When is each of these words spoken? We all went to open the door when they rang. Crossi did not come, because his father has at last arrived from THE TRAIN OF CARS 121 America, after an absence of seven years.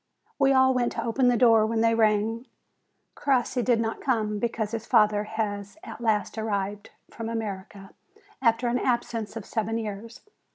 We 0.39 0.51
all 0.51 0.73
went 0.73 0.93
to 0.93 1.03
open 1.03 1.27
the 1.27 1.37
door 1.37 1.63
when 1.63 1.81
they 1.81 1.93
rang. 1.93 2.47
Crossi 3.13 3.61
did 3.61 3.79
not 3.79 4.01
come, 4.01 4.39
because 4.39 4.71
his 4.71 4.87
father 4.87 5.25
has 5.25 5.77
at 5.83 6.01
last 6.01 6.39
arrived 6.39 6.89
from 7.11 7.27
THE 7.27 7.33
TRAIN 7.33 7.41
OF 7.43 7.47
CARS 7.47 7.83
121 8.39 8.39
America, 8.41 8.41
after 8.41 8.67
an 8.67 8.79
absence 8.79 9.35
of 9.35 9.45
seven 9.45 9.77
years. 9.77 10.21